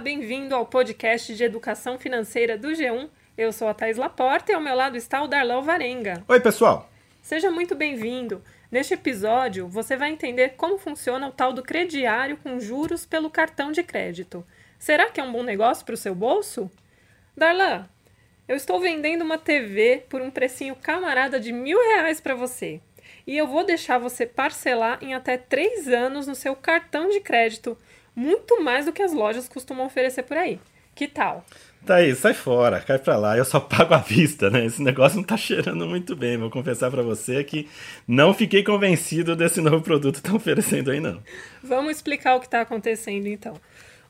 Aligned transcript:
bem-vindo 0.00 0.54
ao 0.54 0.64
podcast 0.64 1.34
de 1.34 1.44
educação 1.44 1.98
financeira 1.98 2.56
do 2.56 2.68
G1. 2.68 3.10
Eu 3.36 3.52
sou 3.52 3.68
a 3.68 3.74
Thais 3.74 3.98
Laporta 3.98 4.50
e 4.50 4.54
ao 4.54 4.60
meu 4.60 4.74
lado 4.74 4.96
está 4.96 5.22
o 5.22 5.28
Darlão 5.28 5.62
Varenga. 5.62 6.24
Oi, 6.26 6.40
pessoal! 6.40 6.90
Seja 7.20 7.50
muito 7.50 7.74
bem-vindo. 7.74 8.42
Neste 8.70 8.94
episódio, 8.94 9.68
você 9.68 9.98
vai 9.98 10.10
entender 10.10 10.54
como 10.56 10.78
funciona 10.78 11.28
o 11.28 11.32
tal 11.32 11.52
do 11.52 11.62
crediário 11.62 12.38
com 12.38 12.58
juros 12.58 13.04
pelo 13.04 13.28
cartão 13.28 13.70
de 13.70 13.82
crédito. 13.82 14.42
Será 14.78 15.10
que 15.10 15.20
é 15.20 15.22
um 15.22 15.30
bom 15.30 15.42
negócio 15.42 15.84
para 15.84 15.94
o 15.94 15.98
seu 15.98 16.14
bolso? 16.14 16.70
Darlan, 17.36 17.86
eu 18.48 18.56
estou 18.56 18.80
vendendo 18.80 19.22
uma 19.22 19.36
TV 19.36 20.02
por 20.08 20.22
um 20.22 20.30
precinho 20.30 20.74
camarada 20.76 21.38
de 21.38 21.52
mil 21.52 21.78
reais 21.78 22.22
para 22.22 22.34
você. 22.34 22.80
E 23.26 23.36
eu 23.36 23.46
vou 23.46 23.64
deixar 23.64 23.98
você 23.98 24.24
parcelar 24.24 24.98
em 25.02 25.12
até 25.12 25.36
três 25.36 25.88
anos 25.88 26.26
no 26.26 26.34
seu 26.34 26.56
cartão 26.56 27.10
de 27.10 27.20
crédito 27.20 27.76
muito 28.14 28.62
mais 28.62 28.86
do 28.86 28.92
que 28.92 29.02
as 29.02 29.12
lojas 29.12 29.48
costumam 29.48 29.86
oferecer 29.86 30.22
por 30.24 30.36
aí. 30.36 30.58
Que 30.94 31.08
tal? 31.08 31.44
Tá 31.86 31.94
aí, 31.96 32.14
sai 32.14 32.34
fora, 32.34 32.78
cai 32.80 32.98
pra 32.98 33.16
lá. 33.16 33.36
Eu 33.36 33.44
só 33.44 33.58
pago 33.58 33.94
à 33.94 33.98
vista, 33.98 34.50
né? 34.50 34.66
Esse 34.66 34.82
negócio 34.82 35.16
não 35.16 35.24
tá 35.24 35.36
cheirando 35.36 35.86
muito 35.86 36.14
bem. 36.14 36.36
Vou 36.36 36.50
confessar 36.50 36.90
para 36.90 37.02
você 37.02 37.42
que 37.42 37.68
não 38.06 38.34
fiquei 38.34 38.62
convencido 38.62 39.34
desse 39.34 39.60
novo 39.62 39.80
produto 39.80 40.14
que 40.14 40.20
estão 40.20 40.36
oferecendo 40.36 40.90
aí, 40.90 41.00
não. 41.00 41.22
Vamos 41.62 41.92
explicar 41.92 42.34
o 42.34 42.40
que 42.40 42.46
está 42.46 42.60
acontecendo 42.60 43.26
então. 43.26 43.54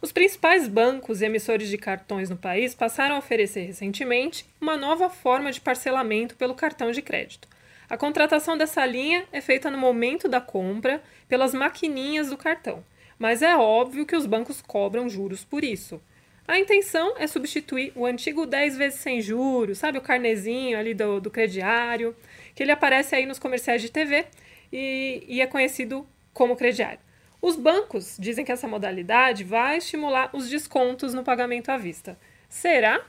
Os 0.03 0.11
principais 0.11 0.67
bancos 0.67 1.21
e 1.21 1.27
emissores 1.27 1.69
de 1.69 1.79
cartões 1.79 2.29
no 2.29 2.37
país 2.37 2.75
passaram 2.75 3.15
a 3.15 3.19
oferecer 3.19 3.67
recentemente 3.67 4.47
uma 4.61 4.77
nova 4.77 5.11
forma 5.11 5.53
de 5.53 5.61
parcelamento 5.61 6.35
pelo 6.37 6.55
cartão 6.55 6.91
de 6.91 7.03
crédito. 7.03 7.47
A 7.89 7.97
contratação 7.97 8.57
dessa 8.57 8.85
linha 8.87 9.25
é 9.31 9.41
feita 9.41 9.71
no 9.71 9.77
momento 9.77 10.27
da 10.27 10.41
compra 10.41 11.03
pelas 11.29 11.53
maquininhas 11.53 12.31
do 12.31 12.37
cartão 12.37 12.83
mas 13.21 13.43
é 13.43 13.55
óbvio 13.55 14.07
que 14.07 14.17
os 14.17 14.25
bancos 14.25 14.63
cobram 14.63 15.07
juros 15.07 15.45
por 15.45 15.63
isso. 15.63 16.01
A 16.49 16.59
intenção 16.59 17.15
é 17.19 17.27
substituir 17.27 17.93
o 17.95 18.07
antigo 18.07 18.47
10 18.47 18.79
vezes 18.79 18.99
sem 19.01 19.21
juros, 19.21 19.77
sabe 19.77 19.99
o 19.99 20.01
carnezinho 20.01 20.79
ali 20.79 20.95
do, 20.95 21.21
do 21.21 21.31
crediário, 21.31 22.17
que 22.55 22.63
ele 22.63 22.73
aparece 22.73 23.15
aí 23.15 23.27
nos 23.27 23.39
comerciais 23.39 23.83
de 23.83 23.91
TV 23.91 24.25
e, 24.73 25.23
e 25.29 25.41
é 25.43 25.47
conhecido 25.47 26.09
como 26.33 26.57
crediário. 26.57 26.99
Os 27.43 27.57
bancos 27.57 28.17
dizem 28.19 28.43
que 28.43 28.53
essa 28.53 28.67
modalidade 28.67 29.45
vai 29.45 29.77
estimular 29.77 30.31
os 30.33 30.49
descontos 30.49 31.13
no 31.13 31.23
pagamento 31.23 31.69
à 31.69 31.77
vista. 31.77 32.19
Será? 32.49 33.05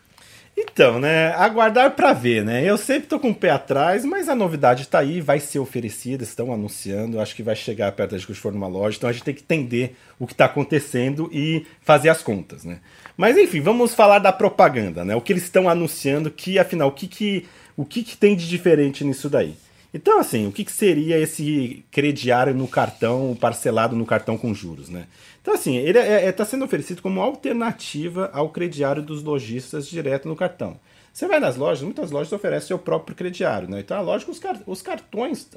Então, 0.55 0.99
né, 0.99 1.33
aguardar 1.33 1.91
para 1.91 2.13
ver, 2.13 2.44
né? 2.44 2.63
Eu 2.63 2.77
sempre 2.77 3.07
tô 3.07 3.19
com 3.19 3.30
o 3.30 3.35
pé 3.35 3.49
atrás, 3.49 4.03
mas 4.03 4.27
a 4.27 4.35
novidade 4.35 4.88
tá 4.88 4.99
aí, 4.99 5.21
vai 5.21 5.39
ser 5.39 5.59
oferecida, 5.59 6.23
estão 6.23 6.53
anunciando, 6.53 7.19
acho 7.19 7.35
que 7.35 7.43
vai 7.43 7.55
chegar 7.55 7.91
perto 7.93 8.17
de 8.17 8.27
que 8.27 8.33
for 8.33 8.52
numa 8.53 8.67
loja, 8.67 8.97
então 8.97 9.09
a 9.09 9.13
gente 9.13 9.23
tem 9.23 9.33
que 9.33 9.41
entender 9.41 9.95
o 10.19 10.27
que 10.27 10.33
está 10.33 10.45
acontecendo 10.45 11.30
e 11.31 11.66
fazer 11.81 12.09
as 12.09 12.21
contas, 12.21 12.63
né? 12.63 12.80
Mas 13.16 13.38
enfim, 13.38 13.61
vamos 13.61 13.93
falar 13.93 14.19
da 14.19 14.31
propaganda, 14.31 15.05
né? 15.05 15.16
O 15.16 15.21
que 15.21 15.31
eles 15.33 15.43
estão 15.43 15.69
anunciando, 15.69 16.30
que 16.30 16.59
afinal, 16.59 16.89
o 16.89 16.93
que 16.93 17.08
que, 17.08 17.47
o 17.77 17.86
que, 17.86 18.03
que 18.03 18.17
tem 18.17 18.36
de 18.36 18.47
diferente 18.47 19.03
nisso 19.03 19.30
daí? 19.30 19.55
Então, 19.94 20.20
assim, 20.20 20.47
o 20.47 20.52
que, 20.52 20.64
que 20.64 20.72
seria 20.72 21.17
esse 21.17 21.84
crediário 21.92 22.53
no 22.53 22.67
cartão, 22.67 23.38
parcelado 23.39 23.95
no 23.95 24.06
cartão 24.06 24.38
com 24.38 24.53
juros, 24.53 24.88
né? 24.88 25.06
Então, 25.42 25.53
assim, 25.53 25.75
ele 25.75 26.00
está 26.00 26.11
é, 26.11 26.25
é, 26.28 26.31
tá 26.31 26.45
sendo 26.45 26.64
oferecido 26.64 27.02
como 27.02 27.20
alternativa 27.20 28.30
ao 28.31 28.50
crediário 28.50 29.02
dos 29.02 29.22
lojistas 29.22 29.88
direto 29.88 30.30
no 30.30 30.36
cartão. 30.36 30.80
Você 31.11 31.28
vai 31.28 31.42
nas 31.42 31.58
lojas, 31.58 31.83
muitas 31.83 32.09
lojas 32.09 32.31
oferecem 32.31 32.67
seu 32.67 32.80
próprio 32.80 33.16
crediário, 33.16 33.70
né? 33.70 33.81
Então, 33.81 33.98
é 33.98 34.02
lógico, 34.02 34.31
os, 34.31 34.39
car 34.39 34.61
os 34.66 34.81
cartões, 34.81 35.50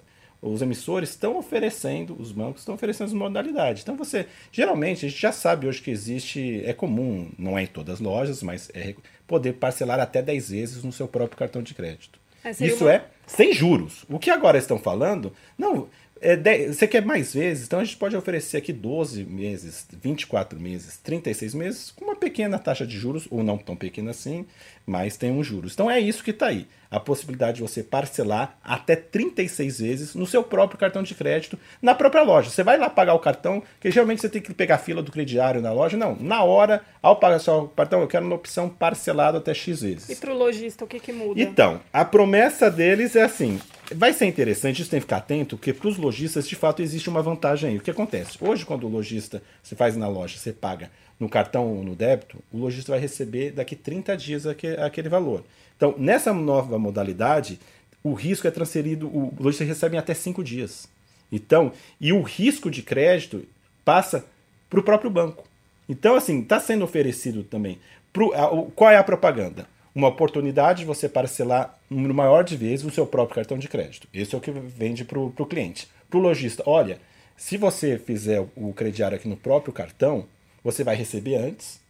os 0.42 0.62
emissores 0.62 1.10
estão 1.10 1.36
oferecendo, 1.36 2.20
os 2.20 2.32
bancos 2.32 2.62
estão 2.62 2.74
oferecendo 2.74 3.08
as 3.08 3.12
modalidades. 3.12 3.84
Então, 3.84 3.96
você, 3.96 4.26
geralmente, 4.50 5.06
a 5.06 5.08
gente 5.08 5.20
já 5.20 5.30
sabe 5.30 5.68
hoje 5.68 5.80
que 5.80 5.92
existe, 5.92 6.60
é 6.64 6.72
comum, 6.72 7.30
não 7.38 7.56
é 7.56 7.62
em 7.62 7.66
todas 7.68 7.94
as 7.94 8.00
lojas, 8.00 8.42
mas 8.42 8.68
é 8.74 8.96
poder 9.28 9.52
parcelar 9.54 10.00
até 10.00 10.20
10 10.20 10.50
vezes 10.50 10.82
no 10.82 10.90
seu 10.90 11.06
próprio 11.06 11.38
cartão 11.38 11.62
de 11.62 11.72
crédito. 11.72 12.23
É, 12.44 12.50
Isso 12.50 12.84
uma... 12.84 12.92
é 12.92 13.04
sem 13.26 13.52
juros. 13.52 14.04
O 14.08 14.18
que 14.18 14.30
agora 14.30 14.58
estão 14.58 14.78
falando, 14.78 15.32
não, 15.56 15.88
é 16.20 16.36
10, 16.36 16.76
você 16.76 16.86
quer 16.86 17.04
mais 17.04 17.34
vezes, 17.34 17.66
então 17.66 17.80
a 17.80 17.84
gente 17.84 17.96
pode 17.96 18.16
oferecer 18.16 18.56
aqui 18.56 18.72
12 18.72 19.24
meses, 19.24 19.86
24 20.00 20.58
meses, 20.58 20.96
36 20.98 21.54
meses, 21.54 21.90
com 21.90 22.04
uma 22.04 22.16
pequena 22.16 22.58
taxa 22.58 22.86
de 22.86 22.96
juros, 22.96 23.26
ou 23.30 23.42
não 23.42 23.58
tão 23.58 23.76
pequena 23.76 24.10
assim, 24.10 24.46
mas 24.86 25.16
tem 25.16 25.30
um 25.30 25.42
juros. 25.42 25.74
Então 25.74 25.90
é 25.90 25.98
isso 26.00 26.22
que 26.22 26.30
está 26.30 26.46
aí. 26.46 26.66
A 26.90 27.00
possibilidade 27.00 27.56
de 27.56 27.62
você 27.62 27.82
parcelar 27.82 28.56
até 28.62 28.94
36 28.94 29.80
vezes 29.80 30.14
no 30.14 30.26
seu 30.26 30.44
próprio 30.44 30.78
cartão 30.78 31.02
de 31.02 31.14
crédito, 31.14 31.58
na 31.82 31.94
própria 31.94 32.22
loja. 32.22 32.48
Você 32.48 32.62
vai 32.62 32.78
lá 32.78 32.88
pagar 32.88 33.14
o 33.14 33.18
cartão, 33.18 33.62
que 33.80 33.90
geralmente 33.90 34.20
você 34.20 34.28
tem 34.28 34.40
que 34.40 34.54
pegar 34.54 34.76
a 34.76 34.78
fila 34.78 35.02
do 35.02 35.10
crediário 35.10 35.60
na 35.60 35.72
loja. 35.72 35.96
Não, 35.96 36.16
na 36.20 36.44
hora, 36.44 36.82
ao 37.02 37.16
pagar 37.16 37.40
seu 37.40 37.66
cartão, 37.68 38.00
eu 38.00 38.06
quero 38.06 38.24
uma 38.24 38.36
opção 38.36 38.68
parcelado 38.68 39.38
até 39.38 39.52
X 39.52 39.82
vezes. 39.82 40.08
E 40.08 40.16
para 40.16 40.32
o 40.32 40.38
lojista, 40.38 40.84
o 40.84 40.88
que, 40.88 41.00
que 41.00 41.12
muda? 41.12 41.40
Então, 41.40 41.80
a 41.92 42.04
promessa 42.04 42.70
deles 42.70 43.16
é 43.16 43.24
assim: 43.24 43.58
vai 43.92 44.12
ser 44.12 44.26
interessante, 44.26 44.80
isso 44.80 44.90
tem 44.90 45.00
que 45.00 45.04
ficar 45.04 45.18
atento, 45.18 45.56
porque 45.56 45.72
para 45.72 45.88
os 45.88 45.96
lojistas, 45.96 46.48
de 46.48 46.56
fato, 46.56 46.82
existe 46.82 47.08
uma 47.08 47.22
vantagem 47.22 47.70
aí. 47.70 47.76
O 47.76 47.80
que 47.80 47.90
acontece? 47.90 48.38
Hoje, 48.40 48.64
quando 48.64 48.86
o 48.86 48.90
lojista, 48.90 49.42
você 49.62 49.74
faz 49.74 49.96
na 49.96 50.08
loja, 50.08 50.38
você 50.38 50.52
paga 50.52 50.90
no 51.18 51.28
cartão 51.28 51.66
ou 51.76 51.84
no 51.84 51.94
débito, 51.94 52.38
o 52.52 52.58
lojista 52.58 52.92
vai 52.92 53.00
receber 53.00 53.52
daqui 53.52 53.76
30 53.76 54.16
dias 54.16 54.46
aquele 54.46 55.08
valor. 55.08 55.44
Então, 55.76 55.94
nessa 55.98 56.32
nova 56.32 56.78
modalidade, 56.78 57.58
o 58.02 58.14
risco 58.14 58.46
é 58.46 58.50
transferido, 58.50 59.06
o 59.08 59.34
lojista 59.38 59.64
recebe 59.64 59.96
em 59.96 59.98
até 59.98 60.14
5 60.14 60.42
dias. 60.42 60.88
Então, 61.30 61.72
e 62.00 62.12
o 62.12 62.22
risco 62.22 62.70
de 62.70 62.82
crédito 62.82 63.44
passa 63.84 64.24
para 64.70 64.80
o 64.80 64.82
próprio 64.82 65.10
banco. 65.10 65.44
Então, 65.88 66.14
assim, 66.14 66.40
está 66.40 66.60
sendo 66.60 66.84
oferecido 66.84 67.42
também. 67.42 67.78
Pro, 68.12 68.32
a, 68.34 68.52
o, 68.52 68.70
qual 68.70 68.90
é 68.90 68.96
a 68.96 69.04
propaganda? 69.04 69.66
Uma 69.94 70.08
oportunidade 70.08 70.80
de 70.80 70.84
você 70.84 71.08
parcelar 71.08 71.78
número 71.94 72.14
maior 72.14 72.44
de 72.44 72.56
vezes 72.56 72.84
o 72.84 72.90
seu 72.90 73.06
próprio 73.06 73.36
cartão 73.36 73.58
de 73.58 73.68
crédito. 73.68 74.08
Esse 74.12 74.34
é 74.34 74.38
o 74.38 74.40
que 74.40 74.50
vende 74.50 75.04
para 75.04 75.18
o 75.18 75.46
cliente. 75.46 75.88
Para 76.10 76.18
o 76.18 76.22
lojista, 76.22 76.62
olha, 76.66 76.98
se 77.36 77.56
você 77.56 77.98
fizer 77.98 78.46
o 78.56 78.72
crediário 78.72 79.16
aqui 79.16 79.28
no 79.28 79.36
próprio 79.36 79.72
cartão, 79.72 80.26
você 80.62 80.84
vai 80.84 80.96
receber 80.96 81.36
antes 81.36 81.80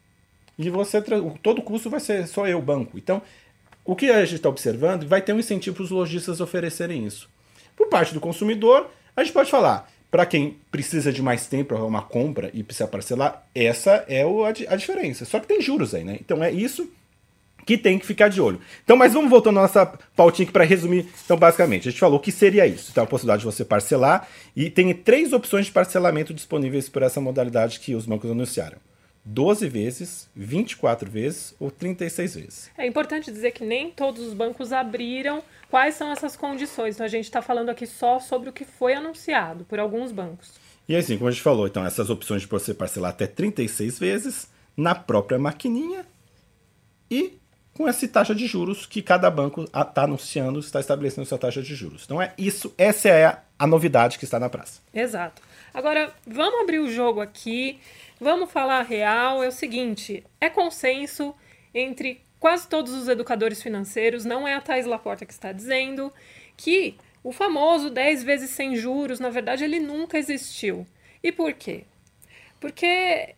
e 0.59 0.71
você 0.71 1.03
todo 1.43 1.59
o 1.59 1.63
custo 1.63 1.91
vai 1.91 2.01
ser 2.01 2.27
só 2.27 2.47
eu, 2.47 2.61
banco. 2.61 2.97
Então, 2.97 3.21
o 3.85 3.95
que 3.95 4.11
a 4.11 4.25
gente 4.25 4.37
está 4.37 4.49
observando 4.49 5.07
vai 5.07 5.21
ter 5.21 5.33
um 5.33 5.39
incentivo 5.39 5.77
para 5.77 5.85
os 5.85 5.91
lojistas 5.91 6.41
oferecerem 6.41 7.05
isso. 7.05 7.29
Por 7.77 7.89
parte 7.89 8.15
do 8.15 8.21
consumidor, 8.21 8.91
a 9.17 9.23
gente 9.23 9.33
pode 9.33 9.51
falar, 9.51 9.91
para 10.11 10.25
quem 10.25 10.57
precisa 10.71 11.13
de 11.13 11.21
mais 11.21 11.47
tempo 11.47 11.75
para 11.75 11.85
uma 11.85 12.03
compra 12.03 12.51
e 12.55 12.63
precisa 12.63 12.89
parcelar, 12.89 13.47
essa 13.55 14.05
é 14.09 14.23
a, 14.23 14.77
diferença. 14.77 15.25
Só 15.25 15.41
que 15.41 15.47
tem 15.47 15.61
juros 15.61 15.95
aí, 15.95 16.05
né? 16.05 16.19
Então 16.21 16.43
é 16.43 16.51
isso 16.51 16.89
que 17.65 17.79
tem 17.79 17.99
que 17.99 18.07
ficar 18.07 18.29
de 18.29 18.41
olho. 18.41 18.61
Então, 18.83 18.97
mas 18.97 19.13
vamos 19.13 19.31
voltando 19.31 19.59
à 19.59 19.63
nossa 19.63 19.87
pautinha 20.17 20.45
aqui 20.45 20.53
para 20.53 20.65
resumir. 20.65 21.09
Então, 21.25 21.37
basicamente, 21.37 21.89
a 21.89 21.91
gente 21.91 22.01
falou 22.01 22.21
que 22.21 22.33
seria 22.33 22.67
isso. 22.67 22.91
Então, 22.91 23.05
a 23.05 23.07
possibilidade 23.07 23.41
de 23.41 23.47
você 23.47 23.65
parcelar 23.65 24.29
e 24.55 24.71
tem 24.71 24.93
três 24.95 25.33
opções 25.33 25.67
de 25.67 25.73
parcelamento 25.73 26.35
disponíveis 26.35 26.89
por 26.89 27.03
essa 27.03 27.21
modalidade 27.21 27.81
que 27.81 27.95
os 27.95 28.07
bancos 28.07 28.31
anunciaram. 28.31 28.79
12 29.25 29.69
vezes, 29.69 30.29
24 30.37 31.11
vezes 31.11 31.55
ou 31.59 31.71
36 31.71 32.35
vezes. 32.35 32.71
É 32.77 32.87
importante 32.87 33.33
dizer 33.33 33.53
que 33.53 33.65
nem 33.65 33.91
todos 33.91 34.23
os 34.23 34.35
bancos 34.35 34.71
abriram 34.71 35.43
quais 35.71 35.95
são 35.95 36.13
essas 36.13 36.37
condições. 36.37 36.95
Então 36.95 37.07
a 37.07 37.09
gente 37.09 37.25
está 37.25 37.41
falando 37.41 37.71
aqui 37.71 37.87
só 37.87 38.21
sobre 38.21 38.51
o 38.51 38.53
que 38.53 38.67
foi 38.67 38.93
anunciado 38.93 39.65
por 39.65 39.79
alguns 39.79 40.13
bancos. 40.13 40.53
E 40.87 40.95
assim, 40.95 41.17
como 41.17 41.29
a 41.29 41.31
gente 41.31 41.43
falou, 41.43 41.67
então 41.67 41.87
essas 41.87 42.11
opções 42.11 42.43
de 42.43 42.49
você 42.49 42.75
parcelar 42.75 43.13
até 43.13 43.27
36 43.27 43.99
vezes 43.99 44.49
na 44.77 44.95
própria 44.95 45.39
maquininha 45.39 46.05
e 47.11 47.39
com 47.75 47.89
essa 47.89 48.07
taxa 48.07 48.35
de 48.35 48.47
juros 48.47 48.87
que 48.87 49.03
cada 49.03 49.29
banco 49.29 49.65
está 49.65 50.05
anunciando, 50.05 50.61
está 50.61 50.79
estabelecendo 50.79 51.27
sua 51.27 51.39
taxa 51.39 51.61
de 51.61 51.75
juros. 51.75 52.05
Então 52.05 52.23
é 52.23 52.33
isso, 52.39 52.73
essa 52.79 53.09
é 53.09 53.27
a, 53.59 53.67
novidade 53.67 54.19
que 54.19 54.25
está 54.25 54.39
na 54.39 54.49
praça. 54.49 54.81
Exato. 54.95 55.43
Agora, 55.73 56.15
vamos 56.25 56.61
abrir 56.61 56.79
o 56.79 56.91
jogo 56.91 57.21
aqui, 57.21 57.81
vamos 58.21 58.51
falar 58.51 58.83
real. 58.83 59.43
É 59.43 59.49
o 59.49 59.53
seguinte: 59.53 60.25
é 60.41 60.49
consenso 60.49 61.35
entre 61.75 62.21
quase 62.39 62.69
todos 62.69 62.93
os 62.93 63.09
educadores 63.09 63.61
financeiros, 63.61 64.25
não 64.25 64.47
é 64.47 64.55
a 64.55 64.61
Thais 64.61 64.87
Laporta 64.87 65.27
que 65.27 65.33
está 65.33 65.51
dizendo, 65.51 66.13
que 66.57 66.97
o 67.25 67.33
famoso 67.33 67.91
10 67.91 68.23
vezes 68.23 68.51
sem 68.51 68.77
juros, 68.77 69.19
na 69.19 69.31
verdade, 69.31 69.65
ele 69.65 69.81
nunca 69.81 70.19
existiu. 70.19 70.87
E 71.23 71.33
por 71.33 71.55
quê? 71.55 71.85
Porque 72.61 73.35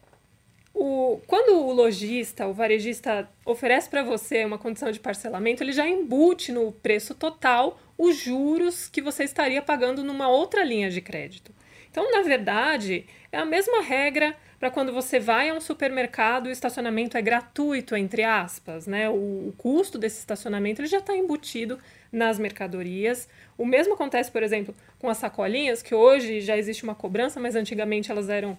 o, 0.78 1.23
quando 1.26 1.58
o 1.58 1.73
lojista, 1.73 2.46
o 2.46 2.52
varejista 2.52 3.26
oferece 3.46 3.88
para 3.88 4.02
você 4.02 4.44
uma 4.44 4.58
condição 4.58 4.90
de 4.90 5.00
parcelamento, 5.00 5.62
ele 5.62 5.73
já 5.73 5.88
embute 5.88 6.52
no 6.52 6.70
preço 6.70 7.14
total 7.14 7.81
os 7.96 8.14
juros 8.14 8.87
que 8.87 9.00
você 9.00 9.25
estaria 9.25 9.62
pagando 9.62 10.05
numa 10.05 10.28
outra 10.28 10.62
linha 10.62 10.90
de 10.90 11.00
crédito. 11.00 11.50
Então, 11.90 12.12
na 12.12 12.20
verdade, 12.20 13.06
é 13.32 13.38
a 13.38 13.44
mesma 13.46 13.81
regra 13.81 14.37
para 14.61 14.70
quando 14.70 14.93
você 14.93 15.19
vai 15.19 15.49
a 15.49 15.55
um 15.55 15.62
supermercado 15.62 16.46
o 16.46 16.50
estacionamento 16.50 17.17
é 17.17 17.23
gratuito, 17.23 17.96
entre 17.96 18.23
aspas. 18.23 18.87
Né? 18.87 19.08
O, 19.08 19.14
o 19.49 19.55
custo 19.56 19.99
desse 19.99 20.19
estacionamento 20.19 20.82
ele 20.82 20.88
já 20.88 20.99
está 20.99 21.17
embutido 21.17 21.78
nas 22.12 22.38
mercadorias. 22.38 23.26
O 23.56 23.64
mesmo 23.64 23.94
acontece, 23.94 24.31
por 24.31 24.43
exemplo, 24.43 24.75
com 24.99 25.08
as 25.08 25.17
sacolinhas, 25.17 25.82
que 25.82 25.94
hoje 25.94 26.43
já 26.43 26.55
existe 26.58 26.84
uma 26.84 26.94
cobrança, 26.94 27.40
mas 27.40 27.56
antigamente 27.56 28.11
elas 28.11 28.28
eram 28.28 28.58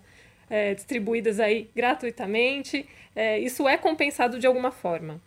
é, 0.50 0.74
distribuídas 0.74 1.40
aí 1.40 1.70
gratuitamente. 1.76 2.88
É, 3.16 3.40
isso 3.40 3.68
é 3.68 3.78
compensado 3.78 4.40
de 4.40 4.48
alguma 4.48 4.72
forma. 4.72 5.20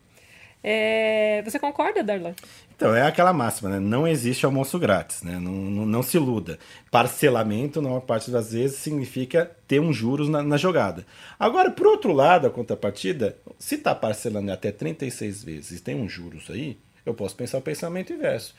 É, 0.62 1.42
você 1.42 1.58
concorda, 1.58 2.02
Darlan? 2.02 2.34
Então, 2.76 2.94
é 2.94 3.02
aquela 3.02 3.32
máxima, 3.32 3.70
né? 3.70 3.80
Não 3.80 4.06
existe 4.06 4.44
almoço 4.44 4.78
grátis, 4.78 5.22
né? 5.22 5.38
Não, 5.38 5.52
não, 5.52 5.86
não, 5.86 6.02
se 6.02 6.16
iluda. 6.16 6.58
Parcelamento, 6.90 7.80
na 7.80 7.88
maior 7.88 8.00
parte 8.00 8.30
das 8.30 8.52
vezes, 8.52 8.78
significa 8.78 9.50
ter 9.66 9.80
um 9.80 9.92
juros 9.92 10.28
na, 10.28 10.42
na 10.42 10.56
jogada. 10.56 11.06
Agora, 11.38 11.70
por 11.70 11.86
outro 11.86 12.12
lado, 12.12 12.46
a 12.46 12.50
contrapartida, 12.50 13.36
se 13.58 13.76
está 13.76 13.94
parcelando 13.94 14.52
até 14.52 14.70
36 14.70 15.44
vezes 15.44 15.80
e 15.80 15.82
tem 15.82 15.94
um 15.94 16.08
juros 16.08 16.50
aí, 16.50 16.78
eu 17.04 17.14
posso 17.14 17.36
pensar 17.36 17.58
o 17.58 17.62
pensamento 17.62 18.12
inverso. 18.12 18.54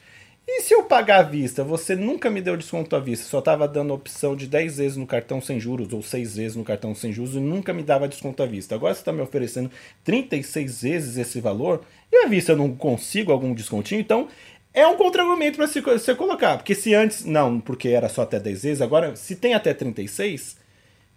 E 0.47 0.61
se 0.61 0.73
eu 0.73 0.83
pagar 0.83 1.19
à 1.19 1.23
vista, 1.23 1.63
você 1.63 1.95
nunca 1.95 2.29
me 2.29 2.41
deu 2.41 2.57
desconto 2.57 2.95
à 2.95 2.99
vista, 2.99 3.25
só 3.25 3.39
estava 3.39 3.67
dando 3.67 3.91
a 3.91 3.95
opção 3.95 4.35
de 4.35 4.47
10 4.47 4.77
vezes 4.77 4.97
no 4.97 5.05
cartão 5.05 5.39
sem 5.39 5.59
juros 5.59 5.93
ou 5.93 6.01
6 6.01 6.35
vezes 6.35 6.55
no 6.57 6.63
cartão 6.63 6.95
sem 6.95 7.13
juros 7.13 7.35
e 7.35 7.39
nunca 7.39 7.71
me 7.73 7.83
dava 7.83 8.07
desconto 8.07 8.41
à 8.41 8.45
vista. 8.45 8.75
Agora 8.75 8.93
você 8.93 9.01
está 9.01 9.13
me 9.13 9.21
oferecendo 9.21 9.71
36 10.03 10.81
vezes 10.81 11.17
esse 11.17 11.39
valor 11.39 11.81
e 12.11 12.25
à 12.25 12.27
vista 12.27 12.53
eu 12.53 12.57
não 12.57 12.75
consigo 12.75 13.31
algum 13.31 13.53
descontinho, 13.53 14.01
então 14.01 14.27
é 14.73 14.85
um 14.87 14.97
contra-argumento 14.97 15.57
para 15.57 15.67
você 15.67 16.15
colocar. 16.15 16.57
Porque 16.57 16.73
se 16.73 16.93
antes, 16.93 17.23
não, 17.23 17.59
porque 17.59 17.89
era 17.89 18.09
só 18.09 18.23
até 18.23 18.39
10 18.39 18.63
vezes, 18.63 18.81
agora 18.81 19.15
se 19.15 19.35
tem 19.35 19.53
até 19.53 19.73
36, 19.73 20.57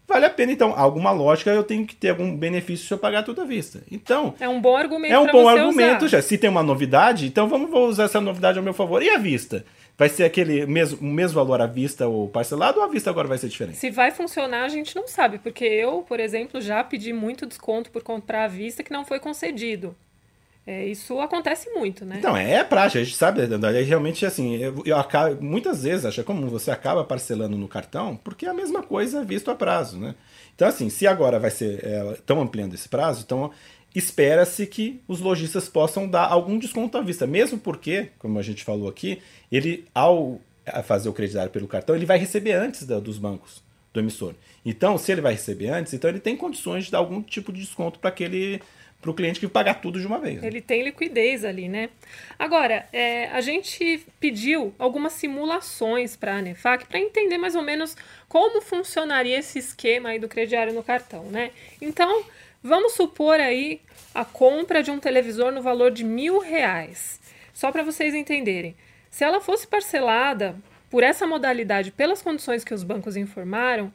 vale 0.06 0.26
a 0.26 0.30
pena. 0.30 0.52
Então, 0.52 0.74
alguma 0.76 1.10
lógica 1.10 1.50
eu 1.50 1.64
tenho 1.64 1.86
que 1.86 1.94
ter 1.94 2.10
algum 2.10 2.36
benefício 2.36 2.86
se 2.86 2.92
eu 2.92 2.98
pagar 2.98 3.22
tudo 3.22 3.42
à 3.42 3.44
vista. 3.44 3.82
Então. 3.90 4.34
É 4.38 4.48
um 4.48 4.60
bom 4.60 4.76
argumento. 4.76 5.14
É 5.14 5.18
um 5.18 5.26
bom 5.26 5.48
argumento 5.48 6.04
usar. 6.04 6.18
já. 6.18 6.22
Se 6.22 6.38
tem 6.38 6.50
uma 6.50 6.62
novidade, 6.62 7.26
então 7.26 7.48
vamos 7.48 7.70
vou 7.70 7.88
usar 7.88 8.04
essa 8.04 8.20
novidade 8.20 8.58
ao 8.58 8.64
meu 8.64 8.74
favor. 8.74 9.02
E 9.02 9.10
à 9.10 9.18
vista? 9.18 9.64
Vai 9.96 10.08
ser 10.08 10.24
aquele 10.24 10.66
mesmo, 10.66 11.00
mesmo 11.06 11.36
valor 11.36 11.60
à 11.60 11.66
vista 11.66 12.08
ou 12.08 12.28
parcelado 12.28 12.80
ou 12.80 12.84
à 12.84 12.88
vista 12.88 13.10
agora 13.10 13.28
vai 13.28 13.38
ser 13.38 13.48
diferente? 13.48 13.76
Se 13.76 13.90
vai 13.90 14.10
funcionar, 14.10 14.64
a 14.64 14.68
gente 14.68 14.96
não 14.96 15.06
sabe. 15.06 15.38
Porque 15.38 15.64
eu, 15.64 16.02
por 16.02 16.18
exemplo, 16.18 16.60
já 16.60 16.82
pedi 16.82 17.12
muito 17.12 17.46
desconto 17.46 17.90
por 17.90 18.02
comprar 18.02 18.44
à 18.44 18.48
vista 18.48 18.82
que 18.82 18.92
não 18.92 19.04
foi 19.04 19.20
concedido. 19.20 19.94
É, 20.66 20.86
isso 20.86 21.20
acontece 21.20 21.68
muito, 21.70 22.06
né? 22.06 22.16
Então, 22.18 22.34
é, 22.34 22.54
é 22.54 22.64
prática, 22.64 22.98
a 22.98 23.04
gente 23.04 23.16
sabe, 23.16 23.42
é 23.42 23.82
realmente 23.82 24.24
assim, 24.24 24.56
eu, 24.56 24.82
eu 24.86 24.96
acabo, 24.96 25.42
muitas 25.42 25.82
vezes, 25.82 26.06
acho 26.06 26.22
é 26.22 26.24
comum, 26.24 26.48
você 26.48 26.70
acaba 26.70 27.04
parcelando 27.04 27.56
no 27.58 27.68
cartão, 27.68 28.16
porque 28.16 28.46
é 28.46 28.48
a 28.48 28.54
mesma 28.54 28.82
coisa 28.82 29.22
visto 29.22 29.50
a 29.50 29.54
prazo, 29.54 29.98
né? 29.98 30.14
Então, 30.54 30.66
assim, 30.66 30.88
se 30.88 31.06
agora 31.06 31.38
vai 31.38 31.50
ser, 31.50 31.84
estão 32.14 32.38
é, 32.38 32.42
ampliando 32.42 32.72
esse 32.72 32.88
prazo, 32.88 33.22
então 33.26 33.50
espera-se 33.94 34.66
que 34.66 35.02
os 35.06 35.20
lojistas 35.20 35.68
possam 35.68 36.08
dar 36.08 36.26
algum 36.26 36.58
desconto 36.58 36.96
à 36.96 37.02
vista, 37.02 37.26
mesmo 37.26 37.58
porque, 37.58 38.10
como 38.18 38.38
a 38.38 38.42
gente 38.42 38.64
falou 38.64 38.88
aqui, 38.88 39.20
ele, 39.52 39.84
ao 39.94 40.40
fazer 40.84 41.10
o 41.10 41.12
creditário 41.12 41.50
pelo 41.50 41.68
cartão, 41.68 41.94
ele 41.94 42.06
vai 42.06 42.16
receber 42.16 42.52
antes 42.52 42.84
da, 42.84 42.98
dos 42.98 43.18
bancos 43.18 43.63
do 43.94 44.00
emissor. 44.00 44.34
Então, 44.66 44.98
se 44.98 45.12
ele 45.12 45.20
vai 45.20 45.32
receber 45.32 45.68
antes, 45.68 45.94
então 45.94 46.10
ele 46.10 46.18
tem 46.18 46.36
condições 46.36 46.86
de 46.86 46.90
dar 46.90 46.98
algum 46.98 47.22
tipo 47.22 47.52
de 47.52 47.60
desconto 47.60 47.98
para 47.98 48.10
aquele 48.10 48.60
para 49.00 49.10
o 49.10 49.14
cliente 49.14 49.38
que 49.38 49.46
pagar 49.46 49.82
tudo 49.82 50.00
de 50.00 50.06
uma 50.06 50.18
vez. 50.18 50.40
Né? 50.40 50.48
Ele 50.48 50.62
tem 50.62 50.82
liquidez 50.82 51.44
ali, 51.44 51.68
né? 51.68 51.90
Agora, 52.38 52.88
é, 52.90 53.26
a 53.26 53.42
gente 53.42 54.02
pediu 54.18 54.74
algumas 54.78 55.12
simulações 55.12 56.16
para 56.16 56.32
a 56.32 56.38
Anefac 56.38 56.86
para 56.86 56.98
entender 56.98 57.36
mais 57.36 57.54
ou 57.54 57.60
menos 57.60 57.94
como 58.30 58.62
funcionaria 58.62 59.38
esse 59.38 59.58
esquema 59.58 60.08
aí 60.08 60.18
do 60.18 60.26
crediário 60.26 60.72
no 60.72 60.82
cartão, 60.82 61.24
né? 61.24 61.50
Então, 61.82 62.24
vamos 62.62 62.94
supor 62.94 63.38
aí 63.40 63.82
a 64.14 64.24
compra 64.24 64.82
de 64.82 64.90
um 64.90 64.98
televisor 64.98 65.52
no 65.52 65.60
valor 65.60 65.90
de 65.90 66.02
mil 66.02 66.38
reais. 66.38 67.20
Só 67.52 67.70
para 67.70 67.82
vocês 67.82 68.14
entenderem. 68.14 68.74
Se 69.10 69.22
ela 69.22 69.38
fosse 69.38 69.66
parcelada 69.66 70.56
por 70.94 71.02
essa 71.02 71.26
modalidade 71.26 71.90
pelas 71.90 72.22
condições 72.22 72.62
que 72.62 72.72
os 72.72 72.84
bancos 72.84 73.16
informaram, 73.16 73.92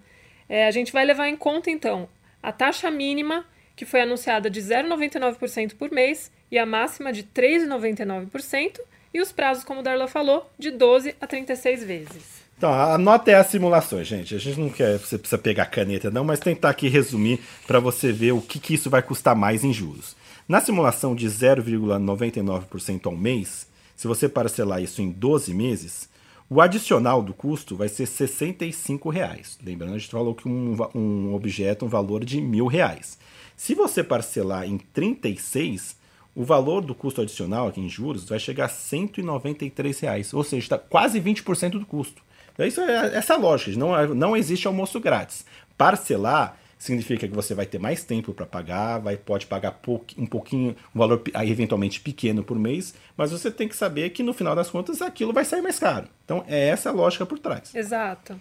é, 0.50 0.68
a 0.68 0.72
gente 0.72 0.92
vai 0.92 1.06
levar 1.06 1.30
em 1.30 1.38
conta, 1.38 1.72
então, 1.72 2.10
a 2.44 2.51
taxa 2.51 2.92
mínima 2.92 3.46
que 3.74 3.86
foi 3.86 4.01
anunciada 4.01 4.50
de 4.50 4.60
0,99% 4.60 5.75
por 5.75 5.90
mês 5.92 6.30
e 6.51 6.57
a 6.57 6.66
máxima 6.66 7.13
de 7.13 7.24
3,99%, 7.24 8.81
e 9.13 9.22
os 9.22 9.31
prazos, 9.31 9.63
como 9.63 9.80
o 9.80 9.81
Darla 9.81 10.10
falou, 10.10 10.51
de 10.60 10.72
12 10.72 11.16
a 11.22 11.25
36 11.25 11.86
vezes. 11.86 12.44
Então, 12.57 12.69
a 12.69 12.98
nota 12.98 13.31
é 13.31 13.36
as 13.36 13.48
simulações, 13.48 14.06
gente. 14.06 14.36
A 14.36 14.38
gente 14.38 14.60
não 14.60 14.69
quer, 14.69 15.00
você 15.00 15.18
precisa 15.18 15.38
pegar 15.38 15.68
caneta 15.68 16.12
não, 16.12 16.25
mas 16.25 16.42
tentar 16.42 16.72
aqui 16.72 16.90
resumir 16.90 17.40
para 17.66 17.80
você 17.80 18.12
ver 18.12 18.34
o 18.34 18.42
que, 18.42 18.60
que 18.60 18.74
isso 18.74 18.90
vai 18.90 19.02
custar 19.02 19.38
mais 19.38 19.63
em 19.63 19.72
juros. 19.72 20.18
Na 20.45 20.60
simulação 20.60 21.16
de 21.16 21.28
0,99% 21.28 23.06
ao 23.06 23.16
mês, 23.16 23.66
se 23.95 24.06
você 24.06 24.28
parcelar 24.28 24.84
isso 24.84 25.02
em 25.02 25.10
12 25.10 25.54
meses, 25.54 26.10
o 26.50 26.60
adicional 26.62 27.22
do 27.22 27.34
custo 27.34 27.75
vai 27.75 27.88
ser 27.88 28.07
65 28.07 29.10
reais. 29.10 29.60
Lembrando, 29.63 29.94
a 29.94 29.98
gente 29.98 30.10
falou 30.10 30.34
que 30.34 30.48
um, 30.48 30.75
um 30.96 31.36
objeto, 31.36 31.86
um 31.86 31.90
valor 31.90 32.25
de 32.25 32.42
mil 32.42 32.66
reais. 32.66 33.19
Se 33.56 33.75
você 33.75 34.04
parcelar 34.04 34.66
em 34.66 34.78
36, 34.78 35.96
o 36.34 36.44
valor 36.44 36.81
do 36.81 36.96
custo 36.96 37.22
adicional 37.22 37.68
aqui 37.68 37.80
em 37.80 37.90
juros 37.90 38.28
vai 38.28 38.40
chegar 38.40 38.66
a 38.66 38.69
193 38.69 40.00
reais, 40.00 40.34
ou 40.34 40.44
seja, 40.44 40.63
está 40.63 40.78
quase 40.78 41.22
20% 41.22 41.72
do 41.72 41.86
custo. 41.86 42.22
Então, 42.54 42.66
isso 42.66 42.81
é 42.81 43.16
essa 43.16 43.36
lógica, 43.36 43.78
não, 43.78 43.98
é, 43.98 44.07
não 44.07 44.36
existe 44.36 44.66
almoço 44.66 45.00
grátis. 45.00 45.45
Parcelar 45.78 46.57
significa 46.80 47.28
que 47.28 47.36
você 47.36 47.54
vai 47.54 47.66
ter 47.66 47.78
mais 47.78 48.06
tempo 48.06 48.34
para 48.34 48.46
pagar, 48.46 49.00
vai, 49.00 49.18
pode 49.18 49.46
pagar 49.46 49.78
um 50.18 50.26
pouquinho, 50.26 50.76
um 50.96 50.98
valor 50.98 51.22
eventualmente 51.44 52.00
pequeno 52.00 52.42
por 52.42 52.58
mês, 52.58 52.96
mas 53.18 53.31
você 53.31 53.52
tem 53.52 53.68
que 53.68 53.76
saber 53.76 54.12
que 54.12 54.24
no 54.24 54.34
final 54.34 54.56
das 54.56 54.70
contas 54.70 55.02
aquilo 55.02 55.34
vai 55.34 55.44
sair 55.44 55.62
mais 55.62 55.78
caro. 55.78 56.08
Então 56.24 56.44
é 56.48 56.70
essa 56.70 56.90
a 56.90 56.94
lógica 56.94 57.26
por 57.26 57.38
trás. 57.38 57.76
Exato. 57.76 58.40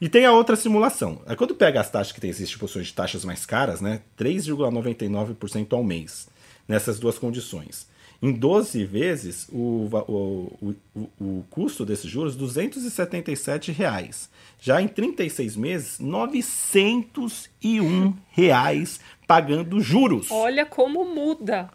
E 0.00 0.08
tem 0.08 0.26
a 0.26 0.32
outra 0.32 0.56
simulação. 0.56 1.22
Aí 1.24 1.36
quando 1.36 1.54
pega 1.54 1.80
as 1.80 1.88
taxas 1.88 2.12
que 2.12 2.20
tem, 2.20 2.28
existem 2.28 2.58
posições 2.58 2.88
de 2.88 2.92
taxas 2.92 3.24
mais 3.24 3.46
caras, 3.46 3.80
né? 3.80 4.02
3,99% 4.18 5.72
ao 5.72 5.84
mês, 5.84 6.28
nessas 6.66 6.98
duas 6.98 7.18
condições. 7.18 7.86
Em 8.22 8.32
12 8.32 8.84
vezes, 8.84 9.48
o, 9.52 9.88
o, 10.08 10.74
o, 10.94 11.08
o 11.20 11.44
custo 11.50 11.84
desses 11.84 12.08
juros, 12.10 12.34
277 12.36 13.72
reais. 13.72 14.30
Já 14.58 14.80
em 14.80 14.88
36 14.88 15.54
meses, 15.56 16.00
901 16.00 18.14
reais 18.30 18.98
pagando 19.26 19.78
juros. 19.80 20.30
Olha 20.30 20.64
como 20.64 21.04
muda. 21.04 21.68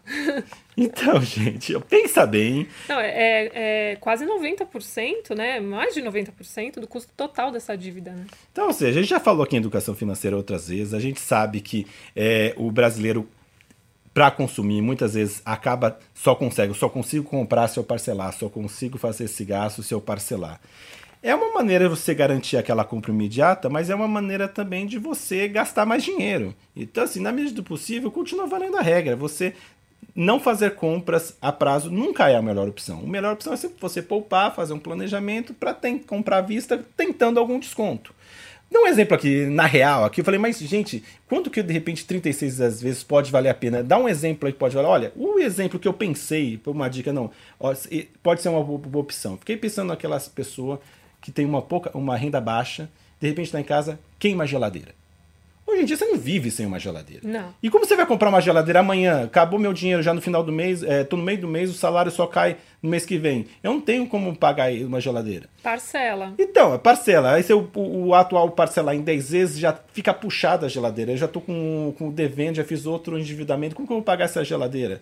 Então, 0.76 1.20
gente, 1.22 1.78
pensa 1.80 2.26
bem. 2.26 2.66
Não, 2.88 2.98
é, 2.98 3.10
é, 3.10 3.92
é 3.92 3.96
quase 3.96 4.26
90%, 4.26 5.36
né? 5.36 5.60
Mais 5.60 5.94
de 5.94 6.02
90% 6.02 6.80
do 6.80 6.88
custo 6.88 7.12
total 7.16 7.52
dessa 7.52 7.76
dívida. 7.76 8.12
Né? 8.12 8.26
Então, 8.50 8.66
ou 8.66 8.72
seja, 8.72 8.98
a 8.98 9.02
gente 9.02 9.10
já 9.10 9.20
falou 9.20 9.44
aqui 9.44 9.56
em 9.56 9.58
educação 9.58 9.94
financeira 9.94 10.36
outras 10.36 10.68
vezes, 10.68 10.94
a 10.94 11.00
gente 11.00 11.20
sabe 11.20 11.60
que 11.60 11.86
é, 12.16 12.54
o 12.56 12.70
brasileiro 12.70 13.28
para 14.14 14.30
consumir, 14.30 14.82
muitas 14.82 15.14
vezes 15.14 15.40
acaba 15.44 15.98
só 16.14 16.34
consegue, 16.34 16.74
só 16.74 16.88
consigo 16.88 17.24
comprar 17.24 17.68
se 17.68 17.78
eu 17.78 17.84
parcelar, 17.84 18.32
só 18.32 18.48
consigo 18.48 18.98
fazer 18.98 19.24
esse 19.24 19.44
gasto 19.44 19.82
se 19.82 19.94
eu 19.94 20.00
parcelar. 20.00 20.60
É 21.22 21.34
uma 21.34 21.52
maneira 21.54 21.84
de 21.84 21.90
você 21.90 22.12
garantir 22.14 22.56
aquela 22.56 22.84
compra 22.84 23.12
imediata, 23.12 23.68
mas 23.68 23.88
é 23.88 23.94
uma 23.94 24.08
maneira 24.08 24.48
também 24.48 24.86
de 24.86 24.98
você 24.98 25.46
gastar 25.46 25.86
mais 25.86 26.02
dinheiro. 26.02 26.52
Então, 26.74 27.04
assim, 27.04 27.20
na 27.20 27.30
medida 27.30 27.54
do 27.54 27.62
possível, 27.62 28.10
continua 28.10 28.48
valendo 28.48 28.76
a 28.76 28.82
regra. 28.82 29.14
Você 29.14 29.54
não 30.16 30.40
fazer 30.40 30.74
compras 30.74 31.36
a 31.40 31.52
prazo 31.52 31.92
nunca 31.92 32.28
é 32.28 32.34
a 32.34 32.42
melhor 32.42 32.68
opção. 32.68 33.00
A 33.04 33.08
melhor 33.08 33.34
opção 33.34 33.52
é 33.52 33.56
você 33.80 34.02
poupar, 34.02 34.52
fazer 34.52 34.72
um 34.72 34.80
planejamento 34.80 35.54
para 35.54 35.76
comprar 36.08 36.38
à 36.38 36.40
vista, 36.40 36.84
tentando 36.96 37.38
algum 37.38 37.58
desconto. 37.58 38.12
Dá 38.72 38.80
um 38.80 38.86
exemplo 38.86 39.14
aqui, 39.14 39.44
na 39.44 39.66
real, 39.66 40.02
aqui 40.02 40.22
eu 40.22 40.24
falei, 40.24 40.40
mas 40.40 40.58
gente, 40.58 41.04
quanto 41.28 41.50
que 41.50 41.62
de 41.62 41.74
repente 41.74 42.06
36 42.06 42.80
vezes 42.80 43.04
pode 43.04 43.30
valer 43.30 43.50
a 43.50 43.54
pena? 43.54 43.82
Dá 43.82 43.98
um 43.98 44.08
exemplo 44.08 44.46
aí 44.46 44.52
que 44.52 44.58
pode 44.58 44.74
valer. 44.74 44.88
Olha, 44.88 45.12
o 45.14 45.38
exemplo 45.38 45.78
que 45.78 45.86
eu 45.86 45.92
pensei, 45.92 46.58
uma 46.64 46.88
dica 46.88 47.12
não, 47.12 47.30
pode 48.22 48.40
ser 48.40 48.48
uma 48.48 48.64
boa 48.64 49.02
opção. 49.02 49.36
Fiquei 49.36 49.58
pensando 49.58 49.88
naquelas 49.88 50.26
pessoas 50.26 50.78
que 51.20 51.30
tem 51.30 51.44
uma 51.44 51.60
pouca, 51.60 51.90
uma 51.96 52.16
renda 52.16 52.40
baixa, 52.40 52.88
de 53.20 53.28
repente 53.28 53.46
está 53.46 53.60
em 53.60 53.64
casa, 53.64 54.00
queima 54.18 54.44
a 54.44 54.46
geladeira. 54.46 54.94
Hoje 55.72 55.82
em 55.82 55.84
dia 55.86 55.96
você 55.96 56.04
não 56.04 56.18
vive 56.18 56.50
sem 56.50 56.66
uma 56.66 56.78
geladeira. 56.78 57.22
Não. 57.26 57.54
E 57.62 57.70
como 57.70 57.86
você 57.86 57.96
vai 57.96 58.04
comprar 58.04 58.28
uma 58.28 58.42
geladeira 58.42 58.80
amanhã? 58.80 59.24
Acabou 59.24 59.58
meu 59.58 59.72
dinheiro 59.72 60.02
já 60.02 60.12
no 60.12 60.20
final 60.20 60.44
do 60.44 60.52
mês, 60.52 60.82
é, 60.82 61.02
tô 61.02 61.16
no 61.16 61.22
meio 61.22 61.40
do 61.40 61.48
mês, 61.48 61.70
o 61.70 61.72
salário 61.72 62.12
só 62.12 62.26
cai 62.26 62.58
no 62.82 62.90
mês 62.90 63.06
que 63.06 63.16
vem. 63.16 63.46
Eu 63.62 63.72
não 63.72 63.80
tenho 63.80 64.06
como 64.06 64.36
pagar 64.36 64.70
uma 64.72 65.00
geladeira. 65.00 65.48
Parcela. 65.62 66.34
Então, 66.38 66.74
é 66.74 66.78
parcela. 66.78 67.32
Aí 67.32 67.42
se 67.42 67.54
o, 67.54 67.70
o, 67.74 68.14
atual 68.14 68.50
parcelar 68.50 68.94
em 68.94 69.00
10 69.00 69.30
vezes, 69.30 69.58
já 69.58 69.74
fica 69.94 70.12
puxada 70.12 70.66
a 70.66 70.68
geladeira. 70.68 71.12
Eu 71.12 71.16
já 71.16 71.26
tô 71.26 71.40
com, 71.40 71.94
com 71.96 72.10
devendo, 72.10 72.56
já 72.56 72.64
fiz 72.64 72.84
outro 72.84 73.18
endividamento. 73.18 73.74
Como 73.74 73.88
que 73.88 73.92
eu 73.92 73.96
vou 73.96 74.04
pagar 74.04 74.26
essa 74.26 74.44
geladeira? 74.44 75.00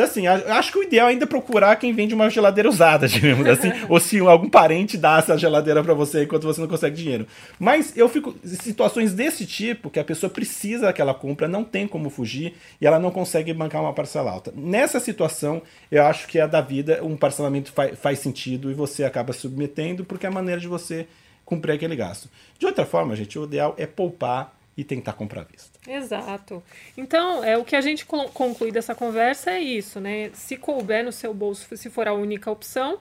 Então, 0.00 0.04
assim, 0.04 0.26
acho 0.26 0.72
que 0.72 0.78
o 0.78 0.82
ideal 0.82 1.08
é 1.08 1.12
ainda 1.12 1.26
procurar 1.26 1.76
quem 1.76 1.92
vende 1.92 2.14
uma 2.14 2.30
geladeira 2.30 2.68
usada, 2.68 3.06
digamos 3.08 3.46
assim, 3.46 3.70
ou 3.88 4.00
se 4.00 4.18
algum 4.18 4.48
parente 4.48 4.96
dá 4.96 5.18
essa 5.18 5.36
geladeira 5.36 5.82
para 5.82 5.92
você 5.92 6.24
enquanto 6.24 6.44
você 6.44 6.60
não 6.60 6.68
consegue 6.68 6.96
dinheiro. 6.96 7.26
Mas 7.58 7.96
eu 7.96 8.08
fico. 8.08 8.34
Situações 8.44 9.12
desse 9.12 9.44
tipo, 9.44 9.90
que 9.90 9.98
a 9.98 10.04
pessoa 10.04 10.30
precisa 10.30 10.86
daquela 10.86 11.12
compra, 11.12 11.48
não 11.48 11.64
tem 11.64 11.86
como 11.86 12.08
fugir 12.08 12.54
e 12.80 12.86
ela 12.86 12.98
não 12.98 13.10
consegue 13.10 13.52
bancar 13.52 13.82
uma 13.82 13.92
parcela 13.92 14.30
alta. 14.30 14.52
Nessa 14.56 15.00
situação, 15.00 15.62
eu 15.90 16.04
acho 16.04 16.26
que 16.26 16.38
a 16.38 16.46
da 16.46 16.60
vida, 16.60 17.00
um 17.02 17.16
parcelamento 17.16 17.72
faz, 17.72 17.98
faz 17.98 18.18
sentido 18.20 18.70
e 18.70 18.74
você 18.74 19.04
acaba 19.04 19.32
submetendo, 19.32 20.04
porque 20.04 20.26
é 20.26 20.28
a 20.28 20.32
maneira 20.32 20.60
de 20.60 20.68
você 20.68 21.06
cumprir 21.44 21.72
aquele 21.72 21.96
gasto. 21.96 22.28
De 22.58 22.66
outra 22.66 22.86
forma, 22.86 23.16
gente, 23.16 23.38
o 23.38 23.44
ideal 23.44 23.74
é 23.76 23.86
poupar 23.86 24.59
e 24.80 24.84
tentar 24.84 25.12
comprar 25.12 25.42
à 25.42 25.44
vista. 25.44 25.78
Exato. 25.86 26.62
Então, 26.96 27.44
é 27.44 27.54
o 27.54 27.64
que 27.64 27.76
a 27.76 27.82
gente 27.82 28.06
conclui 28.06 28.72
dessa 28.72 28.94
conversa 28.94 29.50
é 29.50 29.60
isso, 29.60 30.00
né? 30.00 30.30
Se 30.32 30.56
couber 30.56 31.04
no 31.04 31.12
seu 31.12 31.34
bolso, 31.34 31.76
se 31.76 31.90
for 31.90 32.08
a 32.08 32.14
única 32.14 32.50
opção, 32.50 32.98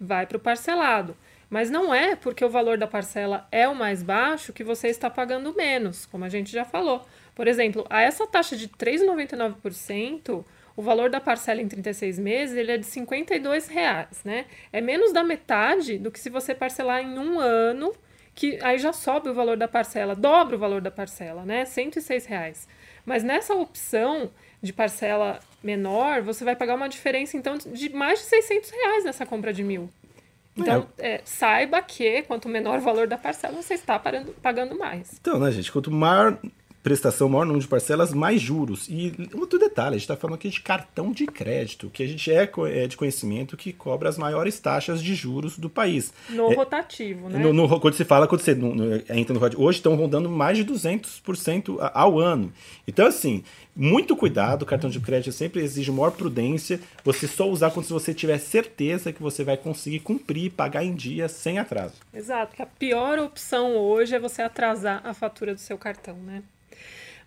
vai 0.00 0.26
para 0.26 0.38
o 0.38 0.40
parcelado. 0.40 1.14
Mas 1.50 1.70
não 1.70 1.94
é 1.94 2.16
porque 2.16 2.42
o 2.42 2.48
valor 2.48 2.78
da 2.78 2.86
parcela 2.86 3.46
é 3.52 3.68
o 3.68 3.74
mais 3.74 4.02
baixo 4.02 4.54
que 4.54 4.64
você 4.64 4.88
está 4.88 5.10
pagando 5.10 5.54
menos, 5.54 6.06
como 6.06 6.24
a 6.24 6.30
gente 6.30 6.50
já 6.50 6.64
falou. 6.64 7.06
Por 7.34 7.46
exemplo, 7.46 7.86
a 7.90 8.00
essa 8.00 8.26
taxa 8.26 8.56
de 8.56 8.66
3,99%, 8.66 10.42
o 10.74 10.82
valor 10.82 11.10
da 11.10 11.20
parcela 11.20 11.60
em 11.60 11.68
36 11.68 12.18
meses 12.18 12.56
ele 12.56 12.72
é 12.72 12.78
de 12.78 12.88
R$ 12.88 13.06
reais, 13.68 14.22
né? 14.24 14.46
É 14.72 14.80
menos 14.80 15.12
da 15.12 15.22
metade 15.22 15.98
do 15.98 16.10
que 16.10 16.18
se 16.18 16.30
você 16.30 16.54
parcelar 16.54 17.02
em 17.02 17.18
um 17.18 17.38
ano, 17.38 17.92
que 18.38 18.56
aí 18.62 18.78
já 18.78 18.92
sobe 18.92 19.28
o 19.28 19.34
valor 19.34 19.56
da 19.56 19.66
parcela, 19.66 20.14
dobra 20.14 20.54
o 20.54 20.58
valor 20.60 20.80
da 20.80 20.92
parcela, 20.92 21.44
né? 21.44 21.64
R$ 21.64 22.22
reais. 22.28 22.68
Mas 23.04 23.24
nessa 23.24 23.52
opção 23.52 24.30
de 24.62 24.72
parcela 24.72 25.40
menor, 25.60 26.22
você 26.22 26.44
vai 26.44 26.54
pagar 26.54 26.76
uma 26.76 26.88
diferença, 26.88 27.36
então, 27.36 27.58
de 27.58 27.88
mais 27.88 28.20
de 28.20 28.26
600 28.26 28.70
reais 28.70 29.04
nessa 29.04 29.26
compra 29.26 29.52
de 29.52 29.64
mil. 29.64 29.90
Então, 30.56 30.88
é. 30.98 31.14
É, 31.14 31.20
saiba 31.24 31.82
que 31.82 32.22
quanto 32.22 32.48
menor 32.48 32.78
o 32.78 32.80
valor 32.80 33.08
da 33.08 33.18
parcela, 33.18 33.60
você 33.60 33.74
está 33.74 33.98
parando, 33.98 34.32
pagando 34.40 34.78
mais. 34.78 35.18
Então, 35.20 35.40
né, 35.40 35.50
gente? 35.50 35.72
Quanto 35.72 35.90
maior 35.90 36.38
prestação, 36.88 37.28
maior 37.28 37.44
número 37.44 37.60
de 37.60 37.68
parcelas, 37.68 38.14
mais 38.14 38.40
juros. 38.40 38.86
E 38.88 39.12
outro 39.34 39.58
detalhe, 39.58 39.88
a 39.88 39.98
gente 39.98 40.04
está 40.04 40.16
falando 40.16 40.36
aqui 40.36 40.48
de 40.48 40.62
cartão 40.62 41.12
de 41.12 41.26
crédito, 41.26 41.90
que 41.90 42.02
a 42.02 42.06
gente 42.06 42.32
é, 42.32 42.50
é, 42.72 42.86
de 42.86 42.96
conhecimento 42.96 43.58
que 43.58 43.74
cobra 43.74 44.08
as 44.08 44.16
maiores 44.16 44.58
taxas 44.58 45.02
de 45.02 45.14
juros 45.14 45.58
do 45.58 45.68
país. 45.68 46.14
No 46.30 46.50
é, 46.50 46.54
rotativo, 46.54 47.28
né? 47.28 47.38
No, 47.38 47.52
no, 47.52 47.78
quando 47.78 47.92
se 47.92 48.06
fala, 48.06 48.26
quando 48.26 48.40
você 48.40 48.54
no, 48.54 48.74
no, 48.74 48.94
entra 49.10 49.34
no 49.34 49.62
hoje 49.62 49.78
estão 49.78 49.96
rondando 49.96 50.30
mais 50.30 50.56
de 50.56 50.64
200% 50.64 51.76
ao 51.92 52.18
ano. 52.18 52.50
Então, 52.86 53.06
assim, 53.06 53.44
muito 53.76 54.16
cuidado, 54.16 54.62
o 54.62 54.66
cartão 54.66 54.88
de 54.88 54.98
crédito 54.98 55.30
sempre 55.30 55.62
exige 55.62 55.92
maior 55.92 56.12
prudência, 56.12 56.80
você 57.04 57.28
só 57.28 57.46
usar 57.50 57.70
quando 57.70 57.86
você 57.86 58.14
tiver 58.14 58.38
certeza 58.38 59.12
que 59.12 59.22
você 59.22 59.44
vai 59.44 59.58
conseguir 59.58 60.00
cumprir 60.00 60.52
pagar 60.52 60.84
em 60.84 60.94
dia 60.94 61.28
sem 61.28 61.58
atraso. 61.58 61.96
Exato, 62.14 62.56
que 62.56 62.62
a 62.62 62.66
pior 62.66 63.18
opção 63.18 63.76
hoje 63.76 64.14
é 64.14 64.18
você 64.18 64.40
atrasar 64.40 65.02
a 65.04 65.12
fatura 65.12 65.54
do 65.54 65.60
seu 65.60 65.76
cartão, 65.76 66.16
né? 66.16 66.42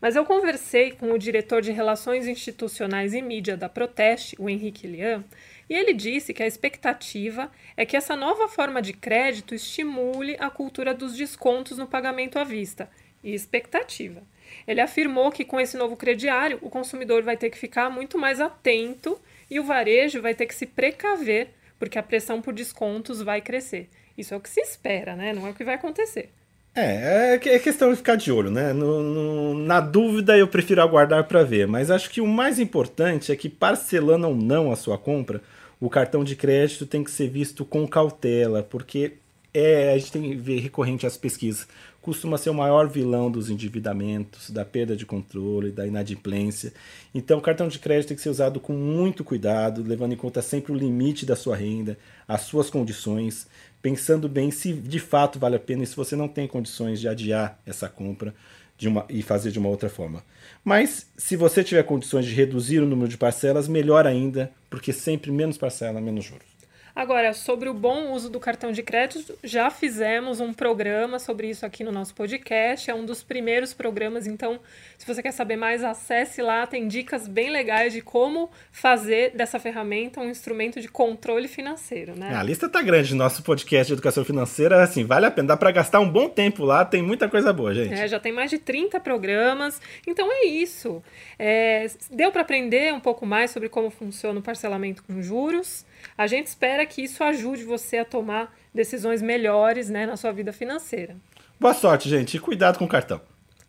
Mas 0.02 0.16
eu 0.16 0.26
conversei 0.26 0.92
com 0.92 1.12
o 1.12 1.20
diretor 1.20 1.62
de 1.62 1.72
Relações 1.72 2.28
Institucionais 2.28 3.14
e 3.14 3.22
Mídia 3.22 3.56
da 3.56 3.70
Proteste, 3.70 4.36
o 4.40 4.50
Henrique 4.50 4.88
Lian, 4.88 5.24
e 5.70 5.76
ele 5.76 5.94
disse 5.94 6.34
que 6.34 6.42
a 6.42 6.48
expectativa 6.48 7.52
é 7.78 7.86
que 7.86 7.96
essa 7.96 8.16
nova 8.16 8.48
forma 8.48 8.82
de 8.82 8.94
crédito 8.94 9.54
estimule 9.54 10.36
a 10.40 10.50
cultura 10.50 10.92
dos 10.92 11.16
descontos 11.16 11.78
no 11.78 11.86
pagamento 11.86 12.40
à 12.40 12.44
vista. 12.44 12.90
E 13.24 13.36
expectativa. 13.36 14.24
Ele 14.68 14.82
afirmou 14.82 15.32
que 15.32 15.46
com 15.46 15.60
esse 15.60 15.78
novo 15.78 15.96
crediário, 15.96 16.58
o 16.64 16.72
consumidor 16.72 17.22
vai 17.22 17.38
ter 17.38 17.52
que 17.52 17.58
ficar 17.58 17.88
muito 17.88 18.18
mais 18.18 18.42
atento 18.42 19.22
e 19.48 19.60
o 19.60 19.64
varejo 19.64 20.20
vai 20.24 20.34
ter 20.34 20.48
que 20.48 20.56
se 20.56 20.66
precaver, 20.66 21.50
porque 21.78 22.00
a 22.00 22.04
pressão 22.04 22.42
por 22.42 22.52
descontos 22.52 23.22
vai 23.22 23.40
crescer. 23.40 23.88
Isso 24.18 24.34
é 24.34 24.38
o 24.38 24.42
que 24.42 24.50
se 24.50 24.60
espera, 24.60 25.16
né? 25.16 25.34
Não 25.34 25.46
é 25.46 25.52
o 25.52 25.54
que 25.54 25.64
vai 25.64 25.76
acontecer. 25.76 26.32
É, 26.74 27.36
é, 27.36 27.56
é 27.56 27.60
questão 27.60 27.92
de 27.92 27.98
ficar 27.98 28.16
de 28.16 28.32
olho, 28.32 28.50
né? 28.50 28.72
No, 28.72 29.02
no, 29.04 29.54
na 29.54 29.82
dúvida, 29.82 30.38
eu 30.38 30.48
prefiro 30.48 30.82
aguardar 30.82 31.26
para 31.28 31.44
ver. 31.44 31.68
Mas 31.68 31.92
acho 31.92 32.10
que 32.10 32.22
o 32.22 32.28
mais 32.28 32.60
importante 32.60 33.32
é 33.32 33.36
que, 33.36 33.50
parcelando 33.50 34.28
ou 34.28 34.36
não 34.36 34.72
a 34.72 34.76
sua 34.76 34.98
compra, 34.98 35.42
o 35.80 35.90
cartão 35.90 36.24
de 36.24 36.36
crédito 36.36 36.86
tem 36.86 37.04
que 37.04 37.12
ser 37.12 37.28
visto 37.30 37.66
com 37.66 37.86
cautela, 37.88 38.64
porque 38.64 39.18
é, 39.54 39.94
a 39.94 39.98
gente 39.98 40.12
tem 40.12 40.38
ver 40.38 40.60
recorrente 40.60 41.06
as 41.06 41.18
pesquisas. 41.18 41.68
Costuma 42.02 42.38
ser 42.38 42.50
o 42.50 42.54
maior 42.54 42.88
vilão 42.90 43.30
dos 43.30 43.50
endividamentos, 43.50 44.50
da 44.50 44.66
perda 44.66 44.96
de 44.96 45.06
controle, 45.06 45.72
da 45.72 45.86
inadimplência. 45.86 46.74
Então, 47.14 47.38
o 47.38 47.42
cartão 47.42 47.68
de 47.68 47.78
crédito 47.78 48.08
tem 48.08 48.18
que 48.18 48.24
ser 48.24 48.30
usado 48.30 48.60
com 48.60 48.74
muito 48.74 49.24
cuidado, 49.24 49.84
levando 49.84 50.14
em 50.14 50.18
conta 50.18 50.42
sempre 50.42 50.72
o 50.72 50.76
limite 50.76 51.26
da 51.26 51.36
sua 51.36 51.56
renda, 51.56 51.98
as 52.28 52.42
suas 52.42 52.70
condições 52.70 53.48
pensando 53.82 54.30
bem 54.30 54.52
se 54.52 54.74
de 54.74 55.00
fato 55.00 55.40
vale 55.40 55.56
a 55.56 55.60
pena 55.60 55.84
e 55.84 55.88
se 55.88 55.96
você 55.96 56.16
não 56.16 56.28
tem 56.28 56.48
condições 56.48 57.00
de 57.00 57.08
adiar 57.08 57.60
essa 57.66 57.90
compra 57.90 58.34
de 58.78 58.88
uma, 58.88 59.06
e 59.10 59.22
fazer 59.22 59.52
de 59.52 59.60
uma 59.60 59.70
outra 59.70 59.90
forma. 59.90 60.24
Mas 60.64 61.08
se 61.18 61.36
você 61.36 61.64
tiver 61.64 61.84
condições 61.84 62.26
de 62.26 62.34
reduzir 62.34 62.80
o 62.80 62.86
número 62.86 63.08
de 63.08 63.18
parcelas, 63.18 63.68
melhor 63.68 64.06
ainda, 64.06 64.52
porque 64.70 64.94
sempre 64.94 65.32
menos 65.32 65.58
parcela, 65.58 66.00
menos 66.00 66.26
juros. 66.26 66.61
Agora, 66.96 67.34
sobre 67.34 67.70
o 67.70 67.74
bom 67.74 68.12
uso 68.12 68.30
do 68.30 68.40
cartão 68.40 68.72
de 68.72 68.84
crédito, 68.84 69.38
já 69.44 69.70
fizemos 69.70 70.40
um 70.40 70.54
programa 70.54 71.20
sobre 71.20 71.50
isso 71.50 71.66
aqui 71.66 71.84
no 71.84 71.92
nosso 71.92 72.14
podcast. 72.14 72.90
É 72.90 72.94
um 72.94 73.06
dos 73.06 73.24
primeiros 73.24 73.74
programas, 73.74 74.28
então, 74.28 74.60
se 74.98 75.08
você 75.08 75.24
quer 75.24 75.32
saber 75.32 75.56
mais, 75.56 75.84
acesse 75.84 76.42
lá. 76.42 76.68
Tem 76.68 76.88
dicas 76.88 77.28
bem 77.28 77.50
legais 77.50 77.94
de 77.94 78.02
como 78.02 78.50
fazer 78.72 79.32
dessa 79.32 79.60
ferramenta 79.60 80.20
um 80.20 80.30
instrumento 80.30 80.82
de 80.82 80.88
controle 80.88 81.48
financeiro, 81.48 82.14
né? 82.18 82.36
A 82.36 82.44
lista 82.44 82.68
tá 82.68 82.82
grande. 82.82 83.16
Nosso 83.16 83.42
podcast 83.44 83.88
de 83.88 83.94
educação 83.94 84.26
financeira, 84.26 84.84
assim, 84.84 85.06
vale 85.06 85.26
a 85.26 85.32
pena. 85.32 85.50
Dá 85.50 85.58
para 85.58 85.72
gastar 85.72 86.00
um 86.00 86.10
bom 86.10 86.28
tempo 86.28 86.64
lá. 86.66 86.84
Tem 86.84 87.02
muita 87.02 87.30
coisa 87.30 87.54
boa, 87.54 87.74
gente. 87.74 87.94
É, 87.94 88.08
já 88.08 88.20
tem 88.20 88.32
mais 88.32 88.50
de 88.50 88.58
30 88.58 89.00
programas. 89.00 89.82
Então 90.06 90.30
é 90.32 90.46
isso. 90.46 91.02
É, 91.40 91.88
deu 92.10 92.32
para 92.32 92.42
aprender 92.42 92.94
um 92.94 93.00
pouco 93.00 93.26
mais 93.26 93.52
sobre 93.52 93.70
como 93.70 93.90
funciona 93.90 94.40
o 94.40 94.44
parcelamento 94.44 95.04
com 95.04 95.22
juros. 95.22 95.86
A 96.18 96.28
gente 96.28 96.48
espera 96.48 96.86
que 96.86 97.02
isso 97.02 97.24
ajude 97.24 97.64
você 97.64 97.98
a 97.98 98.06
tomar 98.06 98.54
decisões 98.74 99.22
melhores 99.22 99.90
né, 99.90 100.06
na 100.06 100.18
sua 100.18 100.32
vida 100.32 100.54
financeira. 100.54 101.16
Boa 101.60 101.74
sorte, 101.74 102.10
gente, 102.10 102.38
e 102.38 102.40
cuidado 102.40 102.78
com 102.78 102.86
o 102.86 102.90
cartão. 102.90 103.22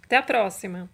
Até 0.05 0.17
a 0.17 0.23
próxima! 0.23 0.89